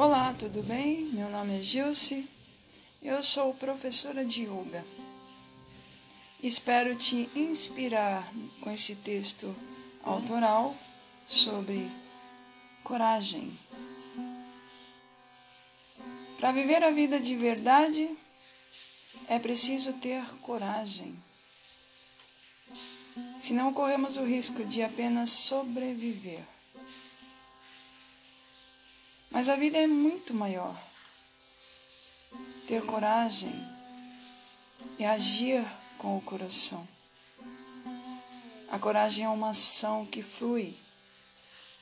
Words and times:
Olá, 0.00 0.32
tudo 0.38 0.62
bem? 0.62 1.06
Meu 1.06 1.28
nome 1.28 1.58
é 1.58 1.60
Gilce, 1.60 2.24
eu 3.02 3.20
sou 3.20 3.52
professora 3.52 4.24
de 4.24 4.44
yoga. 4.44 4.84
Espero 6.40 6.94
te 6.94 7.28
inspirar 7.34 8.32
com 8.60 8.70
esse 8.70 8.94
texto 8.94 9.52
autoral 10.04 10.76
sobre 11.26 11.90
coragem. 12.84 13.58
Para 16.38 16.52
viver 16.52 16.84
a 16.84 16.92
vida 16.92 17.18
de 17.18 17.34
verdade, 17.34 18.08
é 19.26 19.36
preciso 19.40 19.94
ter 19.94 20.24
coragem. 20.42 21.12
Senão 23.40 23.74
corremos 23.74 24.16
o 24.16 24.22
risco 24.22 24.64
de 24.64 24.80
apenas 24.80 25.30
sobreviver. 25.30 26.44
Mas 29.38 29.48
a 29.48 29.54
vida 29.54 29.78
é 29.78 29.86
muito 29.86 30.34
maior. 30.34 30.76
Ter 32.66 32.84
coragem 32.84 33.54
é 34.98 35.06
agir 35.06 35.64
com 35.96 36.18
o 36.18 36.20
coração. 36.20 36.88
A 38.68 38.80
coragem 38.80 39.26
é 39.26 39.28
uma 39.28 39.50
ação 39.50 40.04
que 40.04 40.22
flui 40.22 40.74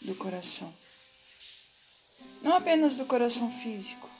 do 0.02 0.14
coração. 0.14 0.70
Não 2.42 2.54
apenas 2.54 2.94
do 2.94 3.06
coração 3.06 3.50
físico, 3.50 4.10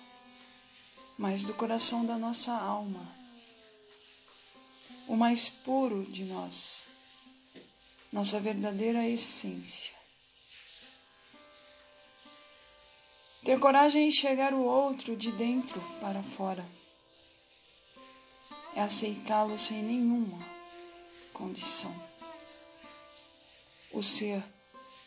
mas 1.18 1.42
do 1.42 1.52
coração 1.52 2.06
da 2.06 2.16
nossa 2.16 2.54
alma. 2.54 3.06
O 5.06 5.14
mais 5.14 5.46
puro 5.46 6.06
de 6.06 6.24
nós, 6.24 6.86
nossa 8.10 8.40
verdadeira 8.40 9.06
essência. 9.06 9.95
Ter 13.46 13.60
coragem 13.60 14.02
é 14.02 14.06
enxergar 14.08 14.52
o 14.52 14.64
outro 14.64 15.16
de 15.16 15.30
dentro 15.30 15.80
para 16.00 16.20
fora. 16.20 16.66
É 18.74 18.82
aceitá-lo 18.82 19.56
sem 19.56 19.84
nenhuma 19.84 20.36
condição. 21.32 21.94
O 23.92 24.02
ser 24.02 24.42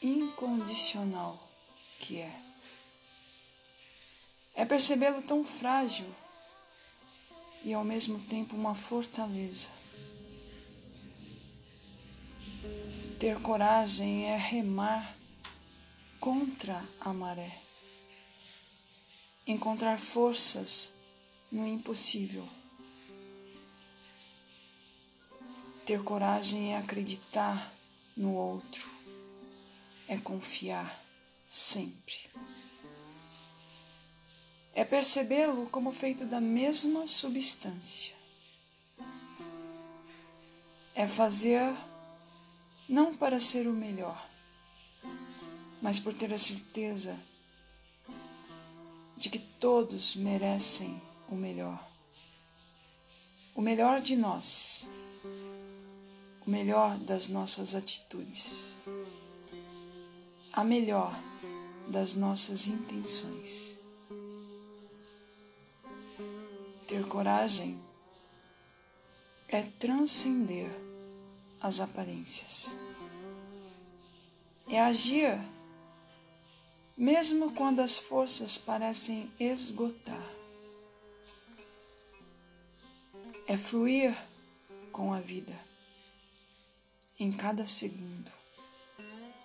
incondicional 0.02 1.38
que 2.00 2.19
é. 2.19 2.33
É 4.56 4.63
percebê-lo 4.63 5.22
tão 5.22 5.44
frágil 5.44 6.08
e 7.66 7.73
ao 7.73 7.83
mesmo 7.83 8.22
tempo 8.22 8.56
uma 8.56 8.73
fortaleza. 8.73 9.67
Ter 13.19 13.38
coragem 13.41 14.28
é 14.28 14.38
remar 14.38 15.13
contra 16.22 16.81
a 17.02 17.11
maré 17.11 17.67
encontrar 19.52 19.97
forças 19.97 20.92
no 21.52 21.67
impossível. 21.67 22.47
Ter 25.86 26.03
coragem 26.03 26.75
é 26.75 26.78
acreditar 26.78 27.73
no 28.16 28.33
outro, 28.33 28.88
é 30.08 30.17
confiar 30.17 31.03
sempre. 31.50 32.30
É 34.75 34.86
percebê-lo 34.86 35.67
como 35.72 35.91
feito 35.91 36.25
da 36.25 36.39
mesma 36.39 37.08
substância. 37.08 38.16
É 40.94 41.08
fazer 41.08 41.75
não 42.88 43.17
para 43.17 43.39
ser 43.39 43.67
o 43.67 43.73
melhor, 43.73 44.30
mas 45.81 46.00
por 46.00 46.13
ter 46.13 46.31
a 46.31 46.38
certeza 46.38 47.19
de 49.20 49.30
que 49.30 49.38
todos 49.38 50.16
merecem 50.16 51.00
o 51.28 51.36
melhor. 51.36 51.86
O 53.53 53.62
melhor 53.62 54.00
de 54.00 54.16
nós, 54.16 54.89
o 56.47 56.50
melhor 56.50 56.97
das 57.00 57.28
nossas 57.28 57.75
atitudes, 57.75 58.78
a 60.53 60.63
melhor 60.63 61.13
das 61.90 62.13
nossas 62.13 62.66
intenções. 62.68 63.78
Ter 66.88 67.06
coragem 67.06 67.78
é 69.50 69.63
transcender 69.63 70.72
as 71.59 71.81
aparências, 71.81 72.74
é 74.69 74.79
agir 74.79 75.38
mesmo 76.99 77.53
quando 77.53 77.79
as 77.79 77.97
forças 77.97 78.57
parecem 78.57 79.31
esgotar. 79.39 80.21
É 83.47 83.55
fluir 83.55 84.13
com 84.91 85.13
a 85.13 85.21
vida, 85.21 85.57
em 87.17 87.31
cada 87.31 87.65
segundo, 87.65 88.29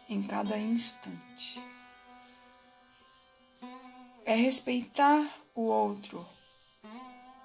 em 0.09 0.21
cada 0.21 0.59
instante. 0.59 1.63
É 4.25 4.35
respeitar 4.35 5.25
o 5.55 5.61
outro, 5.61 6.27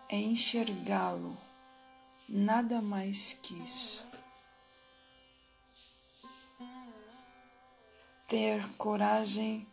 é 0.09 0.17
enxergá-lo, 0.17 1.37
nada 2.27 2.81
mais 2.81 3.37
que 3.43 3.53
isso. 3.63 4.07
Ter 8.27 8.67
coragem 8.75 9.69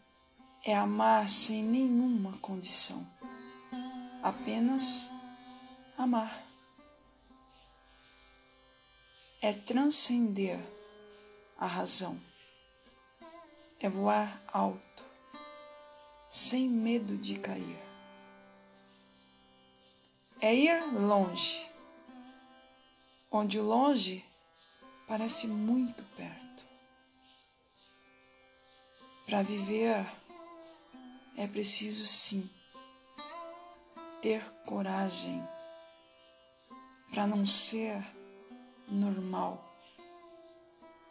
é 0.67 0.75
amar 0.75 1.29
sem 1.29 1.63
nenhuma 1.63 2.37
condição, 2.39 3.07
apenas 4.21 5.13
amar. 5.97 6.45
É 9.41 9.53
transcender 9.53 10.59
a 11.57 11.67
razão, 11.67 12.21
é 13.79 13.89
voar 13.89 14.43
alto, 14.53 15.05
sem 16.29 16.69
medo 16.69 17.17
de 17.17 17.39
cair. 17.39 17.79
É 20.41 20.53
ir 20.53 20.83
longe, 20.95 21.65
onde 23.31 23.61
o 23.61 23.63
longe 23.63 24.25
parece 25.07 25.47
muito 25.47 26.03
perto. 26.17 26.67
Para 29.27 29.43
viver 29.43 30.05
é 31.37 31.47
preciso 31.47 32.07
sim 32.07 32.49
ter 34.23 34.43
coragem 34.65 35.47
para 37.11 37.27
não 37.27 37.45
ser 37.45 38.03
normal, 38.89 39.63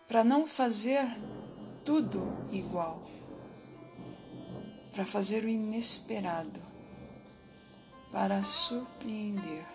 para 0.07 0.23
não 0.23 0.47
fazer 0.47 1.05
tudo 1.85 2.21
igual, 2.51 3.03
para 4.91 5.05
fazer 5.05 5.45
o 5.45 5.49
inesperado, 5.49 6.61
para 8.11 8.43
surpreender. 8.43 9.65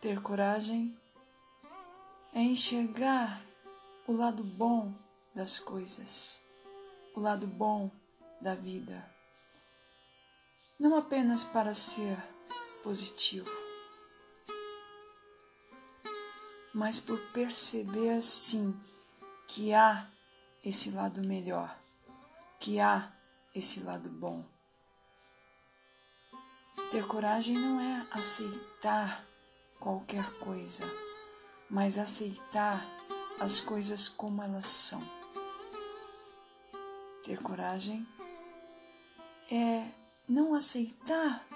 Ter 0.00 0.20
coragem 0.20 0.98
é 2.34 2.40
enxergar 2.40 3.40
o 4.06 4.12
lado 4.12 4.42
bom 4.42 4.92
das 5.34 5.58
coisas, 5.58 6.40
o 7.14 7.20
lado 7.20 7.46
bom 7.46 7.90
da 8.40 8.54
vida. 8.54 9.10
Não 10.78 10.96
apenas 10.96 11.44
para 11.44 11.74
ser 11.74 12.16
positivo, 12.82 13.50
mas 16.74 16.98
por 16.98 17.18
perceber 17.32 18.22
sim 18.22 18.78
que 19.46 19.72
há 19.72 20.08
esse 20.64 20.90
lado 20.90 21.22
melhor, 21.22 21.78
que 22.58 22.80
há 22.80 23.12
esse 23.54 23.80
lado 23.80 24.10
bom. 24.10 24.44
Ter 26.90 27.06
coragem 27.06 27.56
não 27.56 27.80
é 27.80 28.06
aceitar 28.10 29.24
qualquer 29.78 30.30
coisa, 30.38 30.84
mas 31.70 31.96
aceitar 31.96 32.86
as 33.40 33.60
coisas 33.60 34.08
como 34.08 34.42
elas 34.42 34.66
são. 34.66 35.21
Ter 37.24 37.40
coragem 37.40 38.04
é 39.48 39.88
não 40.28 40.54
aceitar 40.54 41.46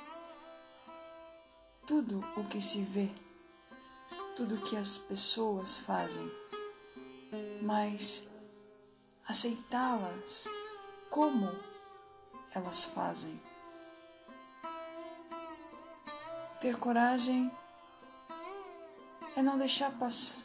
tudo 1.84 2.20
o 2.36 2.44
que 2.44 2.60
se 2.60 2.82
vê, 2.82 3.10
tudo 4.36 4.54
o 4.54 4.62
que 4.62 4.76
as 4.76 4.96
pessoas 4.96 5.76
fazem, 5.76 6.30
mas 7.62 8.28
aceitá-las 9.26 10.46
como 11.10 11.50
elas 12.54 12.84
fazem. 12.84 13.40
Ter 16.60 16.78
coragem 16.78 17.50
é 19.34 19.42
não 19.42 19.58
deixar, 19.58 19.92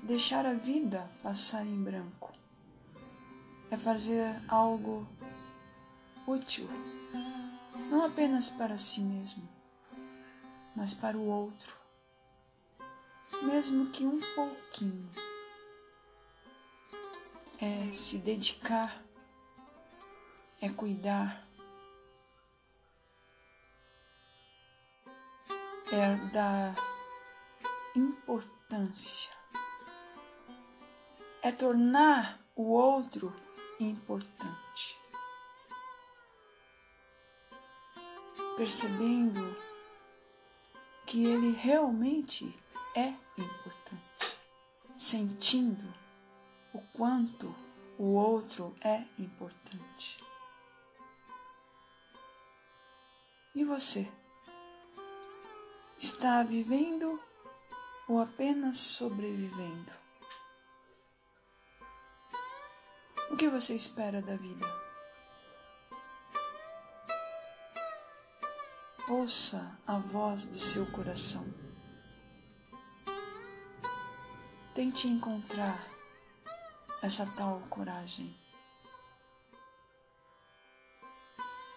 deixar 0.01 0.47
a 0.47 0.53
vida 0.53 1.07
passar 1.21 1.63
em 1.63 1.83
branco 1.83 2.30
é 3.71 3.77
fazer 3.77 4.35
algo 4.49 5.07
útil, 6.27 6.67
não 7.89 8.03
apenas 8.03 8.49
para 8.49 8.77
si 8.77 8.99
mesmo, 8.99 9.47
mas 10.75 10.93
para 10.93 11.17
o 11.17 11.25
outro, 11.25 11.73
mesmo 13.43 13.89
que 13.89 14.05
um 14.05 14.19
pouquinho. 14.35 15.09
É 17.61 17.93
se 17.93 18.17
dedicar, 18.17 19.01
é 20.59 20.67
cuidar, 20.67 21.47
é 25.91 26.15
dar 26.33 26.75
importância, 27.95 29.29
é 31.43 31.51
tornar 31.51 32.41
o 32.55 32.71
outro 32.71 33.31
importante. 33.83 34.97
Percebendo 38.57 39.55
que 41.05 41.25
ele 41.25 41.51
realmente 41.51 42.57
é 42.95 43.13
importante, 43.37 44.37
sentindo 44.95 45.93
o 46.73 46.81
quanto 46.93 47.53
o 47.97 48.13
outro 48.13 48.75
é 48.81 49.03
importante. 49.19 50.23
E 53.53 53.63
você? 53.63 54.09
Está 55.97 56.41
vivendo 56.43 57.21
ou 58.07 58.19
apenas 58.19 58.77
sobrevivendo? 58.77 60.00
O 63.31 63.37
que 63.37 63.47
você 63.47 63.73
espera 63.73 64.21
da 64.21 64.35
vida? 64.35 64.65
Ouça 69.07 69.79
a 69.87 69.97
voz 69.97 70.43
do 70.43 70.59
seu 70.59 70.85
coração. 70.87 71.45
Tente 74.75 75.07
encontrar 75.07 75.87
essa 77.01 77.25
tal 77.37 77.61
coragem. 77.69 78.35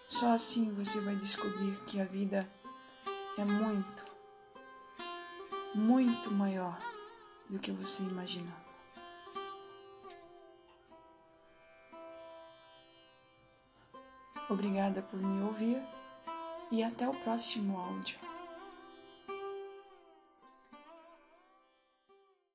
Só 0.08 0.32
assim 0.32 0.74
você 0.74 1.00
vai 1.00 1.14
descobrir 1.14 1.78
que 1.84 2.00
a 2.00 2.04
vida 2.04 2.48
é 3.38 3.44
muito, 3.44 4.04
muito 5.72 6.32
maior 6.32 6.78
do 7.48 7.60
que 7.60 7.70
você 7.70 8.02
imaginava. 8.02 8.63
Obrigada 14.48 15.02
por 15.02 15.18
me 15.18 15.42
ouvir 15.44 15.80
e 16.70 16.82
até 16.82 17.08
o 17.08 17.14
próximo 17.14 17.78
áudio. 17.78 18.18